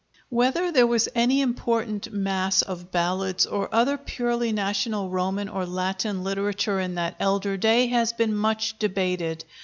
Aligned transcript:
Whether 0.29 0.71
there 0.71 0.87
was 0.87 1.07
any 1.13 1.41
important 1.41 2.11
mass 2.11 2.63
of 2.63 2.89
ballads 2.91 3.45
or 3.45 3.69
other 3.71 3.99
purely 3.99 4.51
national 4.51 5.11
Roman 5.11 5.47
or 5.47 5.63
Latin 5.63 6.23
literature 6.23 6.79
in 6.79 6.95
that 6.95 7.17
elder 7.19 7.55
day 7.55 7.85
has 7.85 8.11
been 8.11 8.35
much 8.35 8.79
debated. 8.79 9.45